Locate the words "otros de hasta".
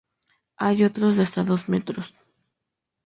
0.83-1.43